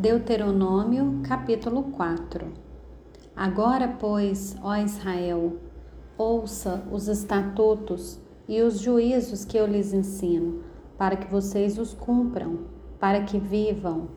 [0.00, 2.46] Deuteronômio capítulo 4
[3.36, 5.58] Agora, pois, ó Israel,
[6.16, 8.18] ouça os estatutos
[8.48, 10.62] e os juízos que eu lhes ensino,
[10.96, 12.60] para que vocês os cumpram,
[12.98, 14.08] para que vivam,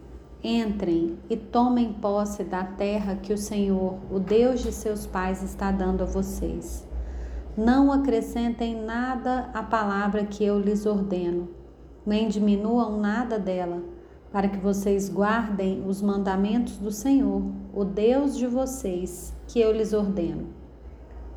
[0.41, 5.69] entrem e tomem posse da terra que o Senhor, o Deus de seus pais, está
[5.69, 6.87] dando a vocês.
[7.57, 11.49] Não acrescentem nada à palavra que eu lhes ordeno,
[12.05, 13.83] nem diminuam nada dela
[14.33, 19.93] para que vocês guardem os mandamentos do Senhor, o Deus de vocês, que eu lhes
[19.93, 20.47] ordeno.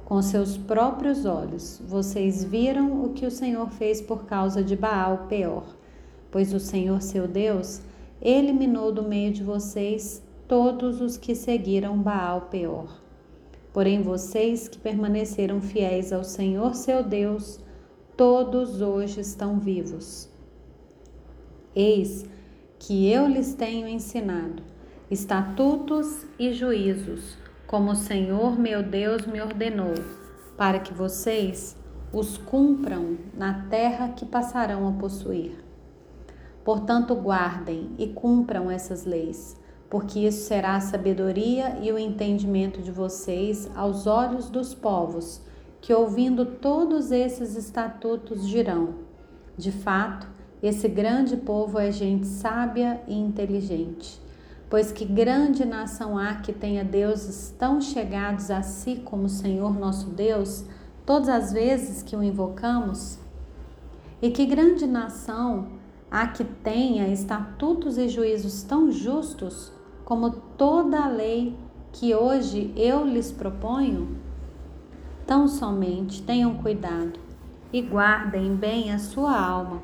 [0.07, 5.27] Com seus próprios olhos, vocês viram o que o Senhor fez por causa de Baal
[5.29, 5.77] Peor,
[6.31, 7.83] pois o Senhor seu Deus
[8.23, 12.89] eliminou do meio de vocês todos os que seguiram Baal Peor.
[13.75, 17.61] Porém, vocês que permaneceram fiéis ao Senhor seu Deus,
[18.17, 20.31] todos hoje estão vivos.
[21.75, 22.25] Eis
[22.79, 24.63] que eu lhes tenho ensinado,
[25.11, 29.95] estatutos e juízos, como o Senhor meu Deus me ordenou,
[30.57, 31.77] para que vocês
[32.13, 35.65] os cumpram na terra que passarão a possuir.
[36.65, 39.57] Portanto, guardem e cumpram essas leis,
[39.89, 45.41] porque isso será a sabedoria e o entendimento de vocês aos olhos dos povos,
[45.81, 48.95] que ouvindo todos esses estatutos dirão:
[49.57, 50.27] de fato,
[50.67, 54.21] esse grande povo é gente sábia e inteligente.
[54.69, 59.79] Pois que grande nação há que tenha deuses tão chegados a si como o Senhor
[59.79, 60.65] nosso Deus,
[61.05, 63.19] todas as vezes que o invocamos?
[64.21, 65.69] E que grande nação
[66.11, 69.73] há que tenha estatutos e juízos tão justos
[70.05, 71.57] como toda a lei
[71.93, 74.17] que hoje eu lhes proponho?
[75.27, 77.21] Tão somente tenham cuidado
[77.73, 79.83] e guardem bem a sua alma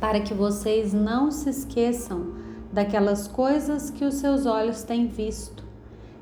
[0.00, 2.34] para que vocês não se esqueçam
[2.72, 5.62] daquelas coisas que os seus olhos têm visto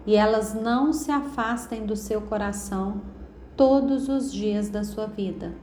[0.07, 3.03] e elas não se afastem do seu coração
[3.57, 5.55] todos os dias da sua vida.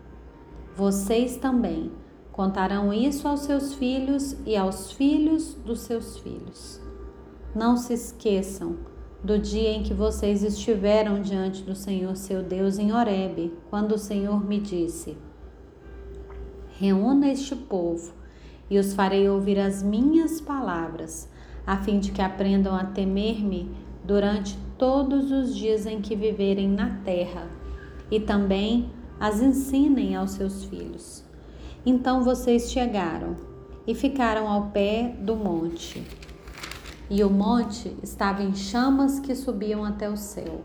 [0.76, 1.92] Vocês também
[2.32, 6.80] contarão isso aos seus filhos e aos filhos dos seus filhos.
[7.56, 8.76] Não se esqueçam
[9.24, 13.98] do dia em que vocês estiveram diante do Senhor seu Deus em Horebe, quando o
[13.98, 15.18] Senhor me disse:
[16.78, 18.12] Reúna este povo
[18.70, 21.30] e os farei ouvir as minhas palavras,
[21.66, 23.72] a fim de que aprendam a temer-me
[24.04, 27.48] durante todos os dias em que viverem na terra,
[28.12, 31.24] e também as ensinem aos seus filhos.
[31.86, 33.38] Então vocês chegaram
[33.88, 36.06] e ficaram ao pé do monte.
[37.10, 40.62] E o monte estava em chamas que subiam até o céu,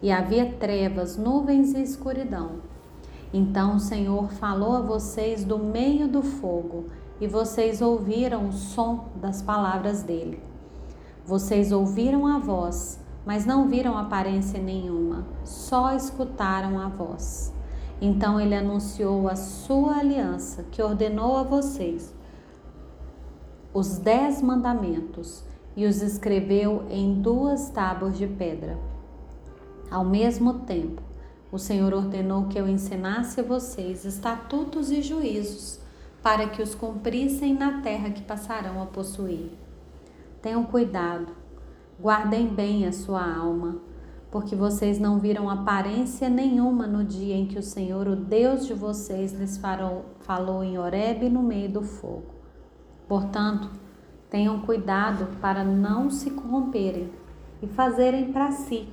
[0.00, 2.79] e havia trevas, nuvens e escuridão.
[3.32, 6.86] Então o Senhor falou a vocês do meio do fogo,
[7.20, 10.42] e vocês ouviram o som das palavras dele.
[11.24, 17.52] Vocês ouviram a voz, mas não viram aparência nenhuma, só escutaram a voz.
[18.00, 22.14] Então ele anunciou a sua aliança, que ordenou a vocês
[23.72, 25.44] os dez mandamentos
[25.76, 28.76] e os escreveu em duas tábuas de pedra.
[29.88, 31.00] Ao mesmo tempo,
[31.52, 35.80] o Senhor ordenou que eu ensinasse a vocês estatutos e juízos,
[36.22, 39.50] para que os cumprissem na terra que passarão a possuir.
[40.40, 41.32] Tenham cuidado,
[42.00, 43.78] guardem bem a sua alma,
[44.30, 48.74] porque vocês não viram aparência nenhuma no dia em que o Senhor, o Deus de
[48.74, 52.34] vocês, lhes farou, falou em Horebe no meio do fogo.
[53.08, 53.68] Portanto,
[54.28, 57.10] tenham cuidado para não se corromperem
[57.60, 58.88] e fazerem para si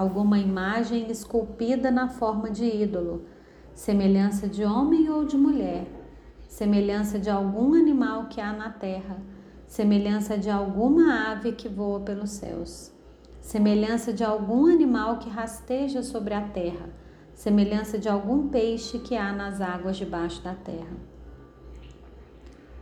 [0.00, 3.26] alguma imagem esculpida na forma de ídolo,
[3.74, 5.86] semelhança de homem ou de mulher,
[6.48, 9.18] semelhança de algum animal que há na terra,
[9.66, 12.90] semelhança de alguma ave que voa pelos céus,
[13.42, 16.88] semelhança de algum animal que rasteja sobre a terra,
[17.34, 20.96] semelhança de algum peixe que há nas águas debaixo da terra.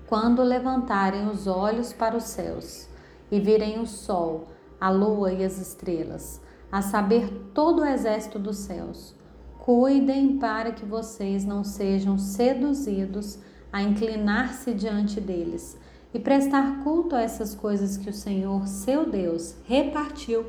[0.07, 2.89] Quando levantarem os olhos para os céus
[3.29, 4.49] e virem o sol,
[4.81, 9.15] a lua e as estrelas, a saber, todo o exército dos céus.
[9.59, 13.39] Cuidem para que vocês não sejam seduzidos
[13.73, 15.79] a inclinar-se diante deles
[16.13, 20.47] e prestar culto a essas coisas que o Senhor, seu Deus, repartiu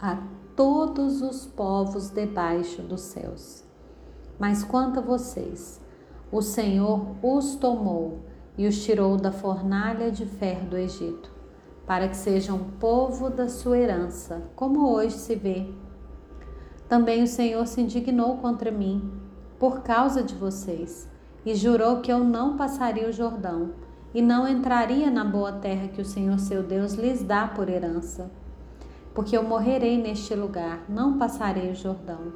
[0.00, 0.18] a
[0.54, 3.64] todos os povos debaixo dos céus.
[4.38, 5.80] Mas quanto a vocês,
[6.30, 8.20] o Senhor os tomou
[8.56, 11.33] e os tirou da fornalha de ferro do Egito
[11.86, 15.66] para que sejam povo da sua herança, como hoje se vê.
[16.88, 19.10] Também o Senhor se indignou contra mim,
[19.58, 21.08] por causa de vocês,
[21.44, 23.72] e jurou que eu não passaria o Jordão,
[24.14, 28.30] e não entraria na boa terra que o Senhor seu Deus lhes dá por herança.
[29.12, 32.32] Porque eu morrerei neste lugar, não passarei o Jordão,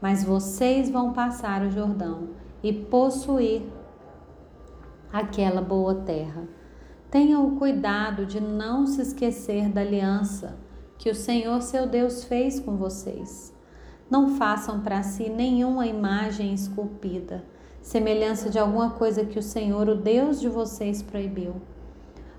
[0.00, 2.28] mas vocês vão passar o Jordão
[2.62, 3.62] e possuir
[5.12, 6.44] aquela boa terra.
[7.16, 10.58] Tenham o cuidado de não se esquecer da aliança
[10.98, 13.54] que o Senhor seu Deus fez com vocês.
[14.10, 17.42] Não façam para si nenhuma imagem esculpida,
[17.80, 21.54] semelhança de alguma coisa que o Senhor, o Deus de vocês, proibiu.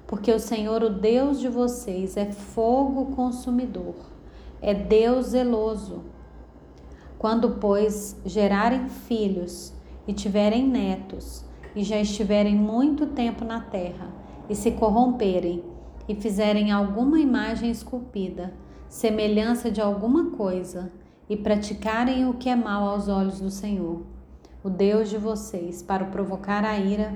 [0.06, 3.96] Porque o Senhor, o Deus de vocês, é fogo consumidor,
[4.62, 6.04] é Deus zeloso.
[7.18, 9.74] Quando, pois, gerarem filhos
[10.08, 11.44] e tiverem netos,
[11.76, 15.64] e já estiverem muito tempo na terra, e se corromperem,
[16.08, 18.54] e fizerem alguma imagem esculpida,
[18.88, 20.92] semelhança de alguma coisa,
[21.30, 24.04] e praticarem o que é mal aos olhos do Senhor,
[24.64, 27.14] o Deus de vocês, para provocar a ira,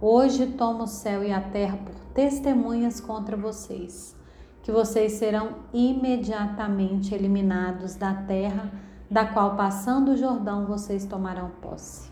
[0.00, 4.16] hoje toma o céu e a terra por testemunhas contra vocês,
[4.62, 8.70] que vocês serão imediatamente eliminados da terra
[9.10, 12.10] da qual passando o Jordão vocês tomarão posse.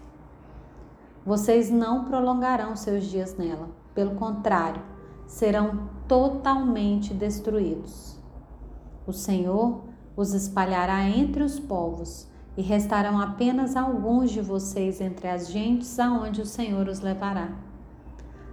[1.25, 4.83] Vocês não prolongarão seus dias nela, pelo contrário,
[5.27, 8.17] serão totalmente destruídos.
[9.05, 9.83] O Senhor
[10.17, 16.41] os espalhará entre os povos, e restarão apenas alguns de vocês entre as gentes aonde
[16.41, 17.51] o Senhor os levará.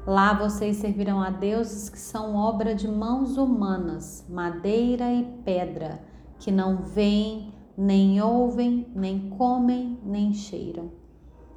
[0.05, 6.03] Lá vocês servirão a deuses que são obra de mãos humanas, madeira e pedra,
[6.37, 10.91] que não veem, nem ouvem, nem comem, nem cheiram.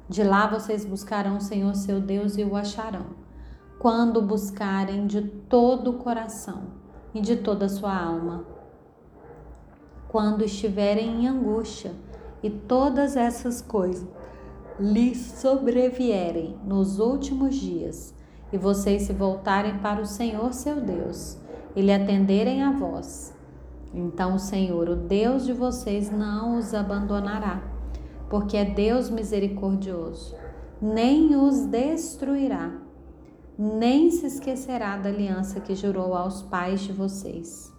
[0.07, 3.07] De lá vocês buscarão o Senhor seu Deus e o acharão,
[3.79, 6.63] quando buscarem de todo o coração
[7.13, 8.57] e de toda a sua alma
[10.07, 11.91] quando estiverem em angústia
[12.41, 14.07] e todas essas coisas
[14.79, 18.13] lhes sobrevierem nos últimos dias
[18.51, 21.37] e vocês se voltarem para o Senhor seu Deus
[21.75, 23.33] e lhe atenderem a vós.
[23.93, 27.61] Então o Senhor, o Deus de vocês, não os abandonará,
[28.29, 30.35] porque é Deus misericordioso,
[30.81, 32.71] nem os destruirá,
[33.57, 37.75] nem se esquecerá da aliança que jurou aos pais de vocês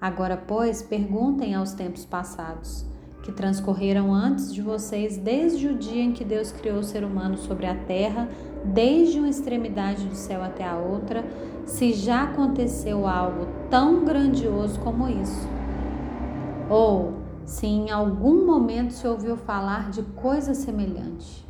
[0.00, 2.86] Agora, pois, perguntem aos tempos passados,
[3.22, 7.36] que transcorreram antes de vocês, desde o dia em que Deus criou o ser humano
[7.36, 8.26] sobre a terra,
[8.64, 11.22] desde uma extremidade do céu até a outra,
[11.66, 15.46] se já aconteceu algo tão grandioso como isso.
[16.70, 17.12] Ou
[17.44, 21.49] se em algum momento se ouviu falar de coisa semelhante.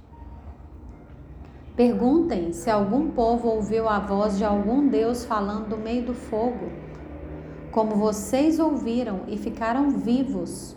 [1.81, 6.71] Perguntem se algum povo ouviu a voz de algum Deus falando do meio do fogo
[7.73, 10.77] como vocês ouviram e ficaram vivos.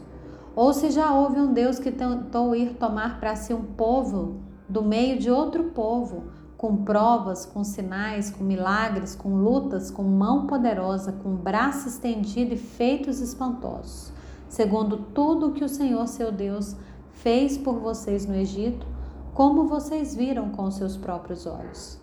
[0.56, 4.82] Ou se já houve um Deus que tentou ir tomar para si um povo do
[4.82, 11.12] meio de outro povo, com provas, com sinais, com milagres, com lutas, com mão poderosa,
[11.12, 14.14] com braço estendido e feitos espantosos,
[14.48, 16.78] segundo tudo o que o Senhor seu Deus
[17.12, 18.93] fez por vocês no Egito,
[19.34, 22.00] como vocês viram com seus próprios olhos.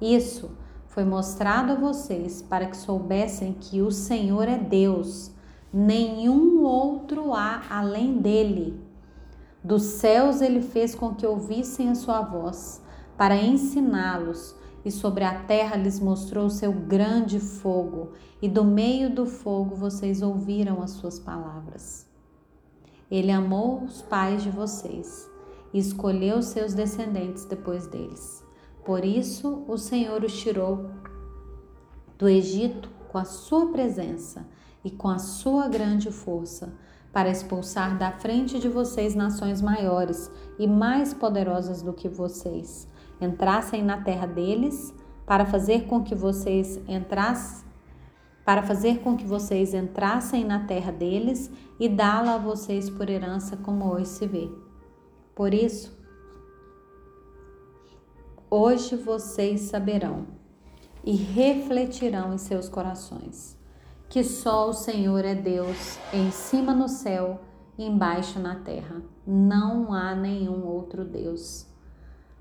[0.00, 0.50] Isso
[0.86, 5.30] foi mostrado a vocês para que soubessem que o Senhor é Deus,
[5.72, 8.80] nenhum outro há além dele.
[9.62, 12.82] Dos céus ele fez com que ouvissem a sua voz,
[13.16, 14.54] para ensiná-los,
[14.84, 20.22] e sobre a terra lhes mostrou seu grande fogo, e do meio do fogo vocês
[20.22, 22.06] ouviram as suas palavras.
[23.10, 25.35] Ele amou os pais de vocês
[25.72, 28.46] e escolheu seus descendentes depois deles
[28.86, 30.90] por isso o Senhor os tirou
[32.16, 34.46] do Egito com a sua presença
[34.84, 36.72] e com a sua grande força,
[37.12, 42.86] para expulsar da frente de vocês nações maiores e mais poderosas do que vocês,
[43.20, 44.94] entrassem na terra deles,
[45.26, 47.66] para fazer com que vocês entrassem
[48.44, 53.56] para fazer com que vocês entrassem na terra deles e dá-la a vocês por herança,
[53.56, 54.65] como hoje se vê.
[55.36, 55.96] Por isso,
[58.48, 60.24] Hoje vocês saberão
[61.04, 63.58] e refletirão em seus corações
[64.08, 67.40] que só o Senhor é Deus em cima no céu
[67.76, 69.02] e embaixo na terra.
[69.26, 71.66] Não há nenhum outro Deus.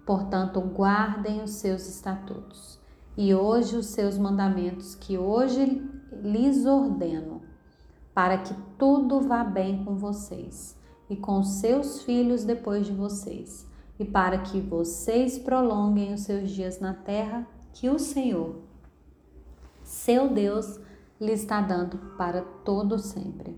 [0.05, 2.79] Portanto, guardem os seus estatutos
[3.17, 5.83] e hoje os seus mandamentos que hoje
[6.21, 7.41] lhes ordeno,
[8.13, 10.77] para que tudo vá bem com vocês
[11.09, 13.65] e com seus filhos depois de vocês
[13.99, 18.55] e para que vocês prolonguem os seus dias na terra que o Senhor,
[19.83, 20.79] seu Deus,
[21.19, 23.55] lhe está dando para todo sempre.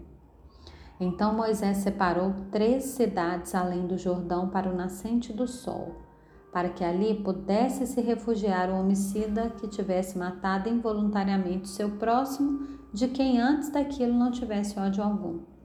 [1.00, 5.96] Então Moisés separou três cidades além do Jordão para o nascente do sol,
[6.52, 13.08] para que ali pudesse se refugiar o homicida que tivesse matado involuntariamente seu próximo, de
[13.08, 15.57] quem antes daquilo não tivesse ódio algum.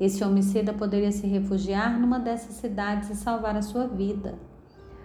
[0.00, 4.38] Esse homicida poderia se refugiar numa dessas cidades e salvar a sua vida.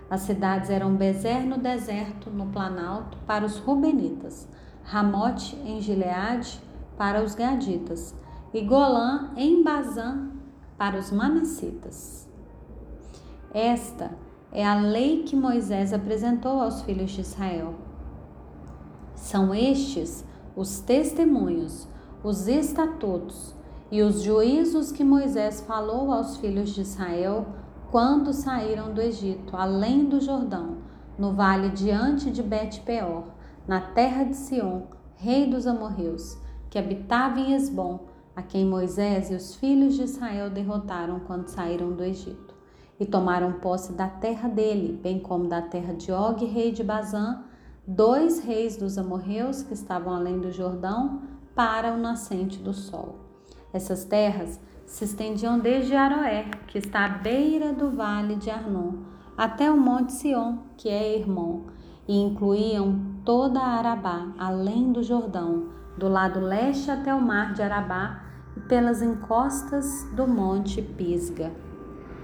[0.09, 4.47] As cidades eram Bezer no deserto, no Planalto, para os Rubenitas,
[4.83, 6.61] Ramote em Gileade,
[6.97, 8.15] para os Gaditas,
[8.53, 10.29] e Golã em Bazã,
[10.77, 12.29] para os Manassitas.
[13.53, 14.11] Esta
[14.51, 17.75] é a lei que Moisés apresentou aos filhos de Israel.
[19.15, 20.23] São estes
[20.55, 21.85] os testemunhos,
[22.23, 23.54] os estatutos
[23.95, 27.45] e os juízos que Moisés falou aos filhos de Israel
[27.89, 30.79] quando saíram do Egito, além do Jordão,
[31.17, 33.23] no vale diante de Bet-peor,
[33.65, 36.37] na terra de Sião, rei dos amorreus,
[36.69, 38.01] que habitava em Esbom,
[38.35, 42.53] a quem Moisés e os filhos de Israel derrotaram quando saíram do Egito,
[42.99, 47.45] e tomaram posse da terra dele, bem como da terra de Og, rei de Bazã,
[47.87, 51.21] dois reis dos amorreus que estavam além do Jordão,
[51.55, 53.24] para o nascente do sol.
[53.75, 58.93] Essas terras se estendiam desde Aroé, que está à beira do vale de Arnon,
[59.37, 61.63] até o monte Sion, que é Hermon,
[62.07, 65.65] e incluíam toda Arabá, além do Jordão,
[65.97, 68.23] do lado leste até o mar de Arabá
[68.55, 71.51] e pelas encostas do monte Pisga.